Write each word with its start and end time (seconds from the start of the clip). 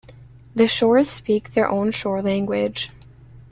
The 0.55 0.67
Shors 0.67 1.07
speak 1.11 1.53
their 1.53 1.69
own 1.69 1.91
Shor 1.91 2.23
language. 2.23 2.89